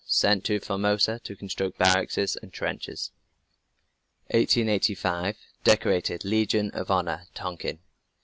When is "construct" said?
1.35-1.77